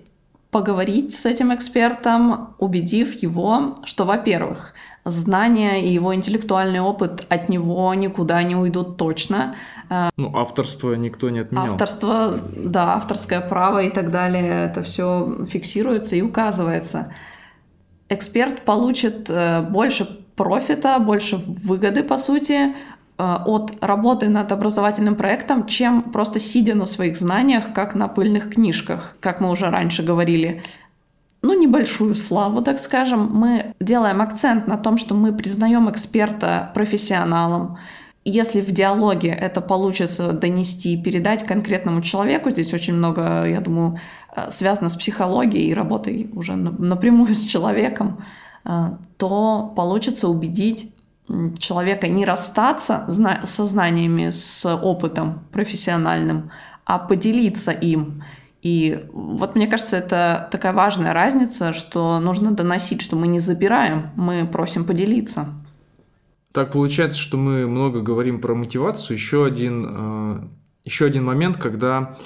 поговорить 0.51 1.13
с 1.13 1.25
этим 1.25 1.55
экспертом, 1.55 2.53
убедив 2.57 3.23
его, 3.23 3.77
что, 3.85 4.03
во-первых, 4.03 4.73
знания 5.05 5.81
и 5.81 5.93
его 5.93 6.13
интеллектуальный 6.13 6.81
опыт 6.81 7.25
от 7.29 7.47
него 7.47 7.93
никуда 7.93 8.43
не 8.43 8.57
уйдут 8.57 8.97
точно. 8.97 9.55
Э, 9.89 10.09
ну, 10.17 10.35
авторство 10.35 10.93
никто 10.95 11.29
не 11.29 11.39
отменял. 11.39 11.71
Авторство, 11.71 12.37
да, 12.53 12.95
авторское 12.95 13.39
право 13.39 13.81
и 13.81 13.89
так 13.89 14.11
далее, 14.11 14.65
это 14.65 14.83
все 14.83 15.45
фиксируется 15.49 16.17
и 16.17 16.21
указывается. 16.21 17.13
Эксперт 18.09 18.65
получит 18.65 19.29
э, 19.29 19.61
больше 19.61 20.05
профита, 20.35 20.99
больше 20.99 21.37
выгоды, 21.37 22.03
по 22.03 22.17
сути, 22.17 22.75
от 23.17 23.77
работы 23.81 24.29
над 24.29 24.51
образовательным 24.51 25.15
проектом, 25.15 25.65
чем 25.65 26.03
просто 26.03 26.39
сидя 26.39 26.75
на 26.75 26.85
своих 26.85 27.17
знаниях, 27.17 27.73
как 27.73 27.95
на 27.95 28.07
пыльных 28.07 28.51
книжках, 28.51 29.15
как 29.19 29.41
мы 29.41 29.49
уже 29.49 29.69
раньше 29.69 30.03
говорили. 30.03 30.61
Ну, 31.41 31.59
небольшую 31.59 32.15
славу, 32.15 32.61
так 32.61 32.79
скажем. 32.79 33.29
Мы 33.33 33.73
делаем 33.79 34.21
акцент 34.21 34.67
на 34.67 34.77
том, 34.77 34.97
что 34.97 35.15
мы 35.15 35.33
признаем 35.33 35.89
эксперта 35.89 36.71
профессионалом. 36.73 37.77
Если 38.25 38.59
в 38.59 38.71
диалоге 38.71 39.29
это 39.29 39.61
получится 39.61 40.33
донести 40.33 40.93
и 40.93 41.01
передать 41.01 41.45
конкретному 41.45 42.01
человеку, 42.01 42.49
здесь 42.49 42.73
очень 42.73 42.93
много, 42.93 43.45
я 43.45 43.61
думаю, 43.61 43.99
э, 44.35 44.51
связано 44.51 44.89
с 44.89 44.95
психологией 44.95 45.69
и 45.69 45.73
работой 45.73 46.29
уже 46.33 46.55
напрямую 46.55 47.33
с 47.33 47.43
человеком, 47.43 48.21
э, 48.65 48.97
то 49.17 49.71
получится 49.75 50.27
убедить 50.27 50.93
человека 51.59 52.07
не 52.07 52.25
расстаться 52.25 53.07
со 53.43 53.65
знаниями, 53.65 54.31
с 54.31 54.65
опытом 54.65 55.45
профессиональным, 55.51 56.51
а 56.85 56.99
поделиться 56.99 57.71
им. 57.71 58.23
И 58.61 59.05
вот 59.13 59.55
мне 59.55 59.67
кажется, 59.67 59.97
это 59.97 60.47
такая 60.51 60.73
важная 60.73 61.13
разница, 61.13 61.73
что 61.73 62.19
нужно 62.19 62.51
доносить, 62.51 63.01
что 63.01 63.15
мы 63.15 63.27
не 63.27 63.39
забираем, 63.39 64.11
мы 64.15 64.47
просим 64.47 64.83
поделиться. 64.85 65.47
Так 66.51 66.71
получается, 66.71 67.19
что 67.19 67.37
мы 67.37 67.67
много 67.67 68.01
говорим 68.01 68.41
про 68.41 68.55
мотивацию. 68.55 69.15
Еще 69.15 69.45
один, 69.45 69.85
э, 69.87 70.39
еще 70.85 71.05
один 71.05 71.23
момент, 71.23 71.57
когда 71.57 72.17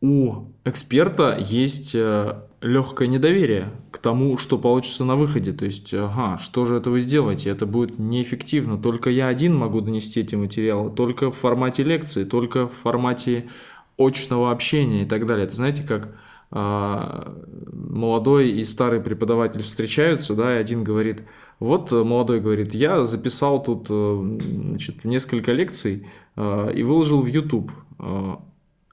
у 0.00 0.46
эксперта 0.64 1.36
есть 1.38 1.94
э, 1.94 2.40
легкое 2.66 3.08
недоверие 3.08 3.70
к 3.90 3.98
тому, 3.98 4.38
что 4.38 4.58
получится 4.58 5.04
на 5.04 5.16
выходе. 5.16 5.52
То 5.52 5.64
есть, 5.64 5.94
ага, 5.94 6.38
что 6.38 6.64
же 6.64 6.76
это 6.76 6.90
вы 6.90 7.00
сделаете? 7.00 7.50
Это 7.50 7.66
будет 7.66 7.98
неэффективно. 7.98 8.76
Только 8.76 9.10
я 9.10 9.28
один 9.28 9.56
могу 9.56 9.80
донести 9.80 10.20
эти 10.20 10.34
материалы. 10.34 10.90
Только 10.90 11.30
в 11.30 11.36
формате 11.36 11.84
лекции, 11.84 12.24
только 12.24 12.68
в 12.68 12.72
формате 12.72 13.48
очного 13.96 14.50
общения 14.50 15.02
и 15.02 15.06
так 15.06 15.26
далее. 15.26 15.46
Это 15.46 15.56
знаете, 15.56 15.82
как 15.82 16.16
э, 16.50 17.32
молодой 17.72 18.50
и 18.50 18.64
старый 18.64 19.00
преподаватель 19.00 19.62
встречаются, 19.62 20.34
да, 20.34 20.56
и 20.56 20.60
один 20.60 20.84
говорит, 20.84 21.22
вот 21.58 21.90
молодой 21.92 22.40
говорит, 22.40 22.74
я 22.74 23.06
записал 23.06 23.62
тут 23.62 23.86
э, 23.88 24.38
значит, 24.40 25.04
несколько 25.04 25.52
лекций 25.52 26.06
э, 26.36 26.72
и 26.74 26.82
выложил 26.82 27.22
в 27.22 27.26
YouTube. 27.26 27.72
Э, 27.98 28.36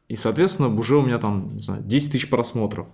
и, 0.07 0.15
соответственно, 0.15 0.73
уже 0.73 0.97
у 0.97 1.01
меня 1.01 1.17
там, 1.17 1.55
не 1.55 1.61
знаю, 1.61 1.81
10 1.83 2.11
тысяч 2.11 2.29
просмотров. 2.29 2.87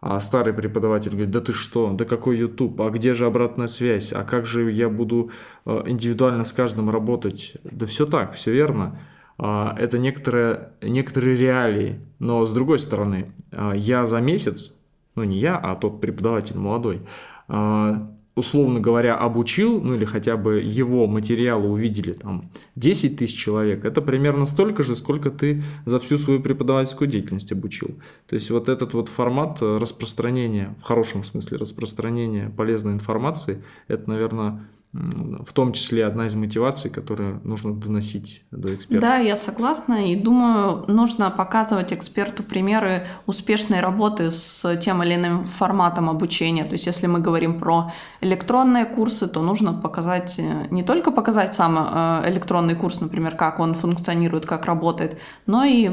А 0.00 0.20
старый 0.20 0.54
преподаватель 0.54 1.10
говорит, 1.10 1.30
да 1.30 1.40
ты 1.40 1.52
что, 1.52 1.92
да 1.92 2.04
какой 2.04 2.38
YouTube, 2.38 2.80
а 2.80 2.90
где 2.90 3.14
же 3.14 3.26
обратная 3.26 3.66
связь, 3.66 4.12
а 4.12 4.22
как 4.22 4.46
же 4.46 4.70
я 4.70 4.88
буду 4.88 5.32
э, 5.66 5.82
индивидуально 5.86 6.44
с 6.44 6.52
каждым 6.52 6.88
работать? 6.88 7.56
Да 7.64 7.86
все 7.86 8.06
так, 8.06 8.34
все 8.34 8.52
верно. 8.52 9.00
А, 9.38 9.74
это 9.76 9.98
некоторые, 9.98 10.70
некоторые 10.82 11.36
реалии. 11.36 12.00
Но 12.18 12.44
с 12.46 12.52
другой 12.52 12.78
стороны, 12.78 13.32
а, 13.50 13.72
я 13.72 14.06
за 14.06 14.20
месяц, 14.20 14.78
ну 15.16 15.24
не 15.24 15.38
я, 15.38 15.56
а 15.56 15.74
тот 15.74 16.00
преподаватель 16.00 16.56
молодой, 16.56 17.02
а, 17.48 18.12
условно 18.38 18.80
говоря, 18.80 19.16
обучил, 19.16 19.80
ну 19.80 19.94
или 19.94 20.04
хотя 20.04 20.36
бы 20.36 20.60
его 20.60 21.06
материалы 21.06 21.68
увидели 21.68 22.12
там 22.12 22.50
10 22.76 23.16
тысяч 23.18 23.36
человек, 23.36 23.84
это 23.84 24.00
примерно 24.00 24.46
столько 24.46 24.82
же, 24.82 24.96
сколько 24.96 25.30
ты 25.30 25.62
за 25.84 25.98
всю 25.98 26.18
свою 26.18 26.40
преподавательскую 26.40 27.08
деятельность 27.08 27.52
обучил. 27.52 27.98
То 28.26 28.34
есть 28.34 28.50
вот 28.50 28.68
этот 28.68 28.94
вот 28.94 29.08
формат 29.08 29.58
распространения, 29.60 30.74
в 30.80 30.82
хорошем 30.82 31.24
смысле 31.24 31.58
распространения 31.58 32.52
полезной 32.56 32.92
информации, 32.92 33.62
это, 33.88 34.08
наверное, 34.08 34.68
в 34.92 35.52
том 35.52 35.74
числе 35.74 36.06
одна 36.06 36.26
из 36.26 36.34
мотиваций, 36.34 36.90
которую 36.90 37.40
нужно 37.44 37.74
доносить 37.74 38.42
до 38.50 38.74
эксперта. 38.74 39.06
Да, 39.06 39.16
я 39.16 39.36
согласна. 39.36 40.10
И 40.10 40.16
думаю, 40.16 40.84
нужно 40.88 41.30
показывать 41.30 41.92
эксперту 41.92 42.42
примеры 42.42 43.06
успешной 43.26 43.80
работы 43.80 44.32
с 44.32 44.76
тем 44.78 45.02
или 45.02 45.14
иным 45.14 45.44
форматом 45.44 46.08
обучения. 46.08 46.64
То 46.64 46.72
есть, 46.72 46.86
если 46.86 47.06
мы 47.06 47.20
говорим 47.20 47.58
про 47.58 47.92
электронные 48.22 48.86
курсы, 48.86 49.28
то 49.28 49.42
нужно 49.42 49.74
показать, 49.74 50.38
э, 50.38 50.66
не 50.70 50.82
только 50.82 51.10
показать 51.10 51.54
сам 51.54 51.78
э, 51.78 52.30
электронный 52.30 52.74
курс, 52.74 53.00
например, 53.00 53.36
как 53.36 53.60
он 53.60 53.74
функционирует, 53.74 54.46
как 54.46 54.64
работает, 54.64 55.18
но 55.46 55.64
и 55.64 55.90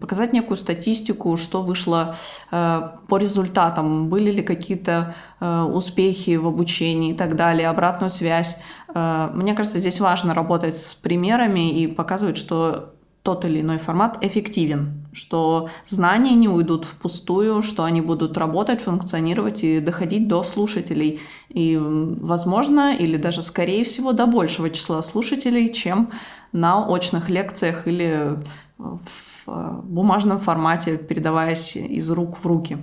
показать 0.00 0.32
некую 0.32 0.56
статистику, 0.56 1.36
что 1.36 1.62
вышло 1.62 2.16
э, 2.50 2.90
по 3.08 3.18
результатам, 3.18 4.08
были 4.08 4.30
ли 4.30 4.42
какие-то 4.42 5.14
успехи 5.40 6.36
в 6.36 6.46
обучении 6.46 7.12
и 7.12 7.16
так 7.16 7.34
далее, 7.34 7.70
обратную 8.00 8.10
связь. 8.10 8.60
Мне 8.94 9.54
кажется, 9.54 9.78
здесь 9.78 10.00
важно 10.00 10.34
работать 10.34 10.76
с 10.76 10.94
примерами 10.94 11.70
и 11.70 11.86
показывать, 11.86 12.36
что 12.36 12.94
тот 13.22 13.44
или 13.44 13.60
иной 13.60 13.78
формат 13.78 14.18
эффективен, 14.22 15.06
что 15.12 15.68
знания 15.84 16.34
не 16.34 16.48
уйдут 16.48 16.86
впустую, 16.86 17.62
что 17.62 17.84
они 17.84 18.00
будут 18.00 18.38
работать, 18.38 18.80
функционировать 18.80 19.62
и 19.62 19.80
доходить 19.80 20.26
до 20.26 20.42
слушателей. 20.42 21.20
И, 21.50 21.78
возможно, 21.78 22.96
или 22.96 23.18
даже 23.18 23.42
скорее 23.42 23.84
всего 23.84 24.12
до 24.12 24.26
большего 24.26 24.70
числа 24.70 25.02
слушателей, 25.02 25.70
чем 25.72 26.10
на 26.52 26.82
очных 26.86 27.28
лекциях 27.28 27.86
или 27.86 28.38
в 28.78 29.82
бумажном 29.82 30.38
формате, 30.38 30.96
передаваясь 30.96 31.76
из 31.76 32.10
рук 32.10 32.38
в 32.38 32.46
руки. 32.46 32.78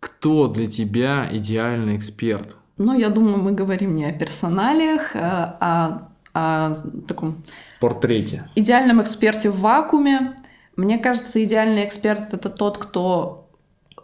Кто 0.00 0.48
для 0.48 0.66
тебя 0.66 1.28
идеальный 1.30 1.96
эксперт? 1.96 2.56
Ну, 2.80 2.98
я 2.98 3.10
думаю, 3.10 3.36
мы 3.36 3.52
говорим 3.52 3.94
не 3.94 4.06
о 4.06 4.12
персоналиях, 4.12 5.10
а 5.14 6.08
о 6.32 6.76
таком 7.06 7.42
портрете. 7.78 8.48
Идеальном 8.54 9.02
эксперте 9.02 9.50
в 9.50 9.60
вакууме. 9.60 10.34
Мне 10.76 10.96
кажется, 10.96 11.44
идеальный 11.44 11.84
эксперт 11.84 12.32
это 12.32 12.48
тот, 12.48 12.78
кто 12.78 13.50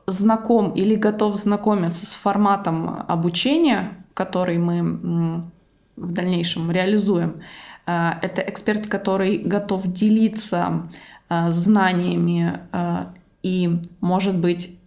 знаком 0.06 0.72
или 0.72 0.94
готов 0.94 1.36
знакомиться 1.36 2.04
с 2.04 2.12
форматом 2.12 3.04
обучения, 3.08 4.04
который 4.12 4.58
мы 4.58 5.50
в 5.96 6.12
дальнейшем 6.12 6.70
реализуем. 6.70 7.40
А, 7.86 8.18
это 8.20 8.42
эксперт, 8.42 8.88
который 8.88 9.38
готов 9.38 9.86
делиться 9.86 10.90
а, 11.30 11.50
знаниями 11.50 12.60
а, 12.72 13.14
и, 13.42 13.80
может 14.02 14.38
быть, 14.38 14.78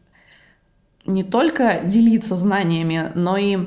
не 1.05 1.23
только 1.23 1.81
делиться 1.83 2.37
знаниями, 2.37 3.11
но 3.15 3.37
и 3.37 3.57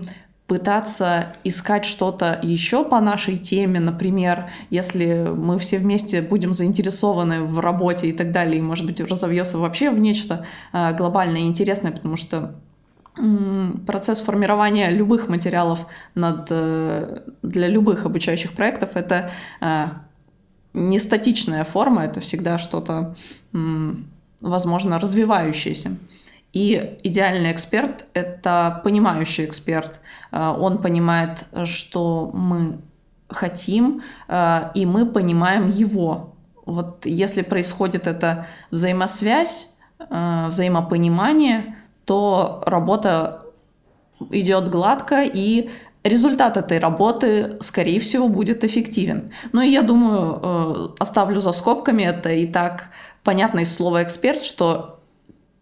пытаться 0.47 1.35
искать 1.45 1.87
что-то 1.87 2.39
еще 2.43 2.85
по 2.85 3.01
нашей 3.01 3.39
теме, 3.39 3.81
например, 3.81 4.51
если 4.69 5.33
мы 5.35 5.59
все 5.59 5.79
вместе 5.79 6.21
будем 6.21 6.53
заинтересованы 6.53 7.43
в 7.43 7.59
работе 7.59 8.09
и 8.09 8.13
так 8.13 8.33
далее, 8.33 8.59
и, 8.59 8.61
может 8.61 8.85
быть, 8.85 9.01
разовьется 9.01 9.57
вообще 9.57 9.89
в 9.89 9.99
нечто 9.99 10.45
а, 10.73 10.93
глобальное 10.93 11.41
и 11.41 11.47
интересное, 11.47 11.93
потому 11.93 12.17
что 12.17 12.55
процесс 13.87 14.21
формирования 14.21 14.91
любых 14.91 15.29
материалов 15.29 15.87
над, 16.15 16.49
э, 16.51 17.23
для 17.43 17.69
любых 17.69 18.07
обучающих 18.07 18.53
проектов— 18.53 18.91
это 18.95 19.31
а, 19.61 20.03
не 20.75 20.99
статичная 20.99 21.65
форма, 21.65 22.05
это 22.05 22.21
всегда 22.21 22.59
что-то, 22.59 23.15
возможно, 24.41 24.99
развивающееся. 24.99 25.99
И 26.53 26.99
идеальный 27.03 27.51
эксперт— 27.53 28.05
это 28.15 28.81
понимающий 28.85 29.45
эксперт. 29.47 30.01
Э, 30.31 30.55
он 30.59 30.79
понимает, 30.79 31.45
что 31.65 32.31
мы 32.35 32.79
хотим, 33.29 34.03
э, 34.29 34.71
и 34.75 34.85
мы 34.85 35.07
понимаем 35.07 35.71
его. 35.71 36.35
Вот 36.67 37.07
если 37.07 37.43
происходит 37.43 38.07
эта 38.07 38.47
взаимосвязь, 38.71 39.77
э, 39.99 40.47
взаимопонимание, 40.49 41.77
то 42.05 42.63
работа 42.67 43.43
идет 44.31 44.71
гладко, 44.71 45.23
и 45.23 45.71
результат 46.05 46.57
этой 46.59 46.79
работы, 46.79 47.57
скорее 47.61 47.99
всего, 47.99 48.29
будет 48.29 48.63
эффективен. 48.63 49.33
Ну 49.53 49.63
и 49.63 49.71
я 49.71 49.83
думаю, 49.83 50.95
оставлю 51.01 51.41
за 51.41 51.53
скобками 51.53 52.03
это 52.03 52.31
и 52.31 52.47
так 52.47 52.91
понятное 53.25 53.65
слово 53.65 54.03
«эксперт», 54.03 54.43
что 54.43 55.02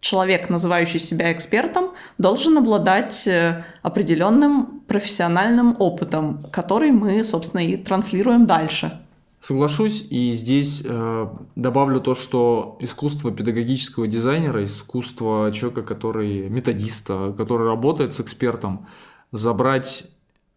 человек, 0.01 0.49
называющий 0.49 0.99
себя 0.99 1.31
экспертом, 1.31 1.91
должен 2.17 2.57
обладать 2.57 3.25
э, 3.27 3.63
определенным 3.83 4.81
профессиональным 4.87 5.75
опытом, 5.79 6.45
который 6.51 6.91
мы, 6.91 7.23
собственно, 7.23 7.65
и 7.65 7.77
транслируем 7.77 8.45
дальше. 8.45 8.99
Соглашусь, 9.39 10.05
и 10.09 10.33
здесь 10.33 10.83
э, 10.85 11.27
добавлю 11.55 12.01
то, 12.01 12.15
что 12.15 12.77
искусство 12.79 13.31
педагогического 13.31 14.07
дизайнера, 14.07 14.63
искусство 14.63 15.51
человека, 15.51 15.83
который 15.83 16.49
методиста, 16.49 17.33
который 17.37 17.67
работает 17.67 18.13
с 18.13 18.19
экспертом, 18.19 18.87
забрать, 19.31 20.03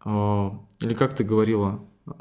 э, 0.05 0.49
или 0.81 0.93
как 0.93 1.15
ты 1.15 1.23
говорила, 1.23 1.79
э, 2.07 2.11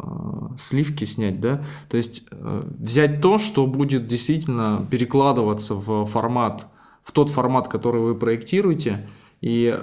сливки 0.59 1.05
снять, 1.05 1.41
да, 1.41 1.63
то 1.89 1.97
есть 1.97 2.25
э, 2.31 2.63
взять 2.79 3.21
то, 3.21 3.39
что 3.39 3.67
будет 3.67 4.07
действительно 4.07 4.87
перекладываться 4.91 5.75
в 5.75 6.07
формат 6.07 6.67
в 7.05 7.13
тот 7.13 7.29
формат, 7.29 7.69
который 7.69 8.01
вы 8.01 8.15
проектируете. 8.15 9.07
И 9.41 9.79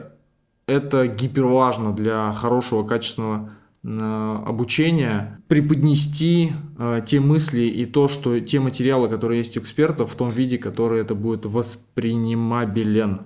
это 0.66 1.08
гиперважно 1.08 1.94
для 1.94 2.32
хорошего, 2.34 2.86
качественного 2.86 3.52
э, 3.84 4.44
обучения 4.46 5.42
преподнести 5.48 6.54
э, 6.78 7.02
те 7.06 7.20
мысли 7.20 7.64
и 7.64 7.86
то, 7.86 8.08
что 8.08 8.40
те 8.40 8.60
материалы, 8.60 9.08
которые 9.08 9.40
есть 9.40 9.56
у 9.58 9.62
экспертов, 9.62 10.12
в 10.12 10.16
том 10.16 10.30
виде, 10.30 10.58
который 10.58 11.02
это 11.02 11.14
будет 11.14 11.46
воспринимабелен 11.46 13.22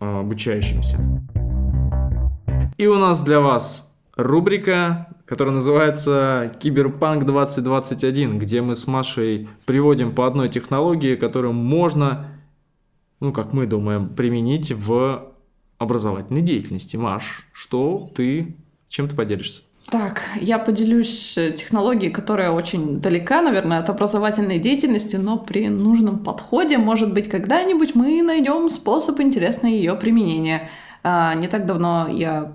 э, 0.00 0.20
обучающимся. 0.20 0.98
И 2.76 2.86
у 2.86 2.98
нас 2.98 3.22
для 3.22 3.40
вас 3.40 3.94
рубрика, 4.16 5.14
которая 5.26 5.54
называется 5.54 6.52
Киберпанк 6.60 7.24
2021, 7.24 8.38
где 8.38 8.62
мы 8.62 8.74
с 8.74 8.86
Машей 8.86 9.48
приводим 9.64 10.14
по 10.14 10.26
одной 10.26 10.48
технологии, 10.48 11.14
которую 11.14 11.52
можно 11.52 12.39
ну, 13.20 13.32
как 13.32 13.52
мы 13.52 13.66
думаем, 13.66 14.08
применить 14.08 14.72
в 14.72 15.30
образовательной 15.78 16.42
деятельности. 16.42 16.96
Маш, 16.96 17.46
что 17.52 18.10
ты, 18.14 18.56
чем 18.88 19.08
ты 19.08 19.16
поделишься? 19.16 19.62
Так, 19.90 20.22
я 20.40 20.58
поделюсь 20.58 21.36
э, 21.36 21.52
технологией, 21.52 22.12
которая 22.12 22.50
очень 22.50 23.00
далека, 23.00 23.42
наверное, 23.42 23.78
от 23.78 23.90
образовательной 23.90 24.58
деятельности, 24.58 25.16
но 25.16 25.36
при 25.38 25.68
нужном 25.68 26.20
подходе, 26.20 26.78
может 26.78 27.12
быть, 27.12 27.28
когда-нибудь 27.28 27.94
мы 27.94 28.22
найдем 28.22 28.68
способ 28.68 29.20
интересного 29.20 29.72
ее 29.72 29.94
применения. 29.96 30.70
А, 31.02 31.34
не 31.34 31.48
так 31.48 31.66
давно 31.66 32.08
я 32.08 32.52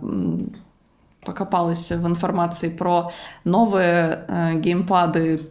покопалась 1.25 1.91
в 1.91 2.07
информации 2.07 2.69
про 2.69 3.11
новые 3.43 4.25
э, 4.27 4.59
геймпады 4.59 5.41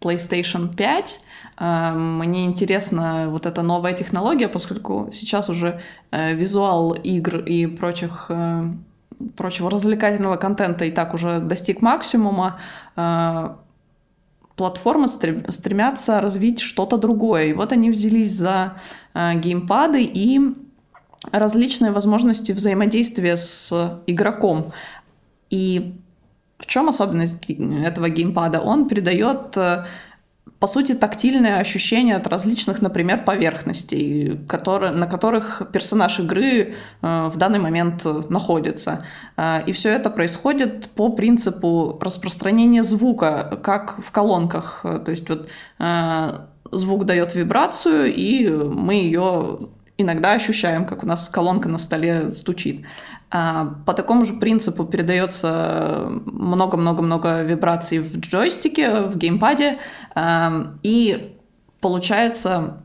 PlayStation 0.00 0.74
5, 0.74 1.20
Э, 1.20 1.29
мне 1.60 2.46
интересна 2.46 3.26
вот 3.28 3.44
эта 3.44 3.60
новая 3.60 3.92
технология, 3.92 4.48
поскольку 4.48 5.10
сейчас 5.12 5.50
уже 5.50 5.80
э, 6.10 6.32
визуал 6.34 6.92
игр 6.92 7.40
и 7.40 7.66
прочих 7.66 8.26
э, 8.30 8.64
прочего 9.36 9.70
развлекательного 9.70 10.36
контента 10.36 10.86
и 10.86 10.90
так 10.90 11.12
уже 11.12 11.40
достиг 11.40 11.82
максимума, 11.82 12.58
платформы 14.56 15.08
стремятся 15.08 16.20
развить 16.22 16.60
что-то 16.60 16.96
другое. 16.96 17.44
И 17.46 17.52
вот 17.52 17.72
они 17.72 17.90
взялись 17.90 18.32
за 18.32 18.78
геймпады 19.14 20.02
и 20.02 20.40
различные 21.32 21.92
возможности 21.92 22.52
взаимодействия 22.52 23.36
с 23.36 24.00
игроком. 24.06 24.72
И 25.50 25.94
в 26.58 26.64
чем 26.66 26.88
особенность 26.88 27.44
этого 27.48 28.08
геймпада? 28.08 28.60
Он 28.60 28.88
придает 28.88 29.56
по 30.60 30.66
сути, 30.66 30.94
тактильное 30.94 31.58
ощущение 31.58 32.16
от 32.16 32.26
различных, 32.26 32.82
например, 32.82 33.24
поверхностей, 33.24 34.38
которые, 34.46 34.92
на 34.92 35.06
которых 35.06 35.62
персонаж 35.72 36.20
игры 36.20 36.74
э, 37.00 37.30
в 37.32 37.36
данный 37.36 37.58
момент 37.58 38.04
находится. 38.28 39.06
Э, 39.38 39.62
и 39.66 39.72
все 39.72 39.88
это 39.88 40.10
происходит 40.10 40.90
по 40.90 41.08
принципу 41.08 41.98
распространения 42.02 42.84
звука, 42.84 43.58
как 43.62 44.04
в 44.04 44.10
колонках. 44.10 44.82
То 44.82 45.10
есть 45.10 45.30
вот 45.30 45.48
э, 45.78 46.40
звук 46.70 47.06
дает 47.06 47.34
вибрацию, 47.34 48.14
и 48.14 48.46
мы 48.50 48.94
ее 48.94 49.60
иногда 49.96 50.32
ощущаем, 50.32 50.84
как 50.84 51.02
у 51.02 51.06
нас 51.06 51.28
колонка 51.30 51.70
на 51.70 51.78
столе 51.78 52.32
стучит. 52.34 52.84
А, 53.32 53.74
по 53.86 53.94
такому 53.94 54.24
же 54.24 54.34
принципу 54.34 54.84
передается 54.84 56.08
много-много-много 56.10 57.42
вибраций 57.42 57.98
в 57.98 58.18
джойстике, 58.18 59.02
в 59.02 59.16
геймпаде, 59.16 59.78
а, 60.14 60.74
и 60.82 61.36
получается 61.80 62.82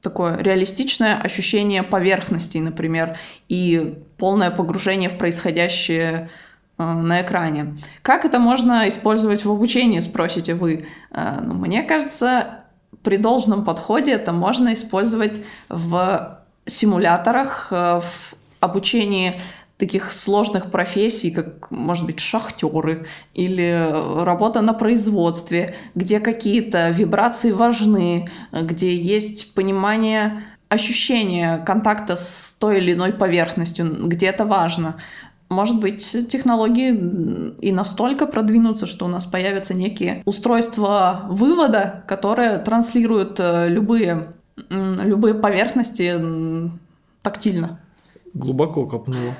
такое 0.00 0.36
реалистичное 0.38 1.16
ощущение 1.16 1.82
поверхности, 1.82 2.58
например, 2.58 3.16
и 3.48 3.98
полное 4.16 4.50
погружение 4.50 5.08
в 5.08 5.18
происходящее 5.18 6.30
а, 6.78 6.94
на 6.94 7.22
экране. 7.22 7.76
Как 8.02 8.24
это 8.24 8.38
можно 8.38 8.88
использовать 8.88 9.44
в 9.44 9.50
обучении, 9.50 9.98
спросите 10.00 10.54
вы? 10.54 10.86
Ну, 11.10 11.54
мне 11.54 11.82
кажется, 11.82 12.64
при 13.02 13.16
должном 13.16 13.64
подходе 13.64 14.12
это 14.12 14.32
можно 14.32 14.72
использовать 14.74 15.40
в 15.68 16.38
симуляторах, 16.66 17.68
в 17.70 18.33
обучении 18.64 19.40
таких 19.76 20.12
сложных 20.12 20.70
профессий, 20.70 21.30
как, 21.30 21.70
может 21.70 22.06
быть, 22.06 22.20
шахтеры 22.20 23.06
или 23.34 23.90
работа 24.24 24.60
на 24.60 24.72
производстве, 24.72 25.74
где 25.94 26.20
какие-то 26.20 26.90
вибрации 26.90 27.50
важны, 27.50 28.30
где 28.52 28.96
есть 28.96 29.54
понимание 29.54 30.44
ощущение 30.68 31.58
контакта 31.58 32.16
с 32.16 32.56
той 32.58 32.78
или 32.78 32.92
иной 32.92 33.12
поверхностью, 33.12 34.08
где 34.08 34.26
это 34.26 34.44
важно. 34.44 34.96
Может 35.50 35.78
быть, 35.80 36.28
технологии 36.30 37.54
и 37.60 37.70
настолько 37.70 38.26
продвинутся, 38.26 38.86
что 38.86 39.04
у 39.04 39.08
нас 39.08 39.26
появятся 39.26 39.74
некие 39.74 40.22
устройства 40.24 41.26
вывода, 41.28 42.02
которые 42.08 42.58
транслируют 42.58 43.38
э, 43.38 43.68
любые, 43.68 44.32
любые 44.70 45.34
поверхности 45.34 46.20
тактильно 47.22 47.78
глубоко 48.34 48.86
копнула. 48.86 49.34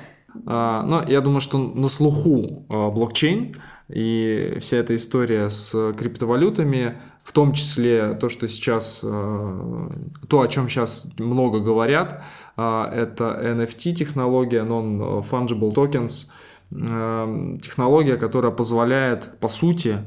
А, 0.45 0.83
но 0.83 1.03
я 1.07 1.21
думаю, 1.21 1.41
что 1.41 1.57
на 1.57 1.87
слуху 1.87 2.65
а, 2.69 2.89
блокчейн 2.89 3.55
и 3.87 4.57
вся 4.59 4.77
эта 4.77 4.95
история 4.95 5.49
с 5.49 5.93
криптовалютами, 5.93 6.97
в 7.23 7.31
том 7.31 7.53
числе 7.53 8.15
то, 8.15 8.29
что 8.29 8.47
сейчас, 8.47 9.01
а, 9.03 9.91
то, 10.27 10.41
о 10.41 10.47
чем 10.47 10.69
сейчас 10.69 11.07
много 11.19 11.59
говорят, 11.59 12.23
это 12.55 13.41
NFT-технология, 13.43 14.63
Non-Fungible 14.63 15.73
Tokens, 15.73 16.29
технология, 17.61 18.15
которая 18.15 18.53
позволяет, 18.53 19.37
по 19.41 19.49
сути, 19.49 19.99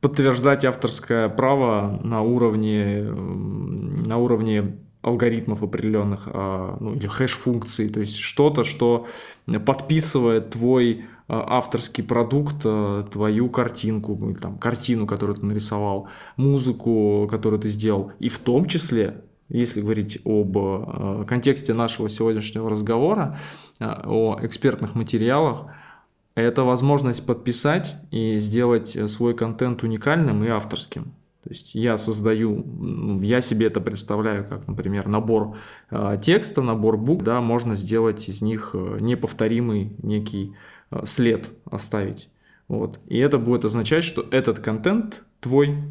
подтверждать 0.00 0.64
авторское 0.64 1.28
право 1.28 2.00
на 2.02 2.22
уровне, 2.22 3.04
на 3.04 4.16
уровне 4.16 4.80
алгоритмов 5.02 5.62
определенных, 5.62 6.22
а, 6.26 6.76
ну, 6.80 6.94
или 6.94 7.06
хэш-функций, 7.06 7.88
то 7.88 8.00
есть 8.00 8.16
что-то, 8.16 8.64
что 8.64 9.06
подписывает 9.64 10.50
твой 10.50 11.06
а, 11.26 11.58
авторский 11.58 12.04
продукт, 12.04 12.56
а, 12.64 13.04
твою 13.04 13.48
картинку, 13.48 14.18
или 14.28 14.34
там, 14.34 14.58
картину, 14.58 15.06
которую 15.06 15.36
ты 15.36 15.46
нарисовал, 15.46 16.08
музыку, 16.36 17.26
которую 17.30 17.60
ты 17.60 17.68
сделал, 17.68 18.12
и 18.18 18.28
в 18.28 18.38
том 18.38 18.66
числе 18.66 19.24
если 19.52 19.80
говорить 19.80 20.20
об 20.24 21.26
контексте 21.26 21.74
нашего 21.74 22.08
сегодняшнего 22.08 22.70
разговора, 22.70 23.36
о 23.80 24.38
экспертных 24.40 24.94
материалах, 24.94 25.66
это 26.36 26.62
возможность 26.62 27.26
подписать 27.26 27.96
и 28.12 28.38
сделать 28.38 28.96
свой 29.10 29.34
контент 29.34 29.82
уникальным 29.82 30.44
и 30.44 30.48
авторским. 30.48 31.14
То 31.42 31.48
есть 31.48 31.74
я 31.74 31.96
создаю, 31.96 33.20
я 33.22 33.40
себе 33.40 33.66
это 33.66 33.80
представляю 33.80 34.46
как, 34.46 34.68
например, 34.68 35.08
набор 35.08 35.56
э, 35.90 36.18
текста, 36.22 36.60
набор 36.60 36.98
букв, 36.98 37.24
да, 37.24 37.40
можно 37.40 37.76
сделать 37.76 38.28
из 38.28 38.42
них 38.42 38.70
э, 38.74 38.98
неповторимый 39.00 39.96
некий 40.02 40.54
э, 40.90 41.00
след 41.06 41.48
оставить. 41.64 42.28
Вот. 42.68 43.00
И 43.06 43.18
это 43.18 43.38
будет 43.38 43.64
означать, 43.64 44.04
что 44.04 44.26
этот 44.30 44.58
контент 44.58 45.24
твой, 45.40 45.82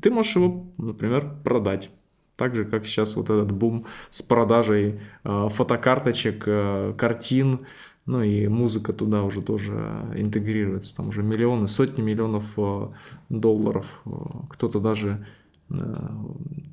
ты 0.00 0.10
можешь 0.10 0.36
его, 0.36 0.66
например, 0.76 1.36
продать. 1.42 1.90
Так 2.36 2.54
же, 2.54 2.64
как 2.64 2.86
сейчас 2.86 3.16
вот 3.16 3.30
этот 3.30 3.50
бум 3.52 3.86
с 4.10 4.20
продажей 4.20 5.00
э, 5.24 5.48
фотокарточек, 5.50 6.44
э, 6.46 6.94
картин, 6.98 7.60
ну 8.04 8.22
и 8.22 8.48
музыка 8.48 8.92
туда 8.92 9.22
уже 9.22 9.42
тоже 9.42 9.74
интегрируется. 10.16 10.94
Там 10.96 11.08
уже 11.08 11.22
миллионы, 11.22 11.68
сотни 11.68 12.02
миллионов 12.02 12.52
э, 12.56 12.88
долларов. 13.28 14.02
Э, 14.04 14.10
кто-то 14.48 14.80
даже 14.80 15.24
э, 15.70 16.08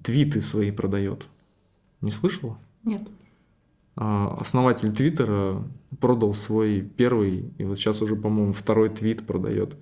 твиты 0.04 0.42
свои 0.42 0.72
продает. 0.72 1.28
Не 2.02 2.10
слышала? 2.10 2.58
Нет. 2.84 3.04
А, 3.96 4.38
основатель 4.40 4.92
Твиттера 4.92 5.62
продал 6.00 6.34
свой 6.34 6.82
первый, 6.82 7.54
и 7.58 7.64
вот 7.64 7.78
сейчас 7.78 8.02
уже, 8.02 8.16
по-моему, 8.16 8.54
второй 8.54 8.90
твит 8.90 9.28
продает 9.28 9.76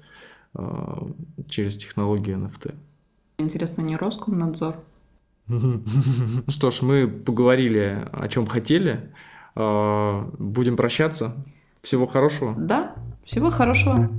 через 1.47 1.77
технологию 1.77 2.37
NFT. 2.39 2.73
Интересно, 3.37 3.83
не 3.83 3.95
Роскомнадзор? 3.95 4.77
Что 6.47 6.71
ж, 6.71 6.81
мы 6.81 7.07
поговорили 7.07 8.07
о 8.11 8.27
чем 8.27 8.47
хотели. 8.47 9.11
А, 9.59 10.29
будем 10.37 10.77
прощаться. 10.77 11.33
Всего 11.81 12.05
хорошего. 12.05 12.53
Да, 12.57 12.93
всего 13.23 13.49
хорошего. 13.49 14.09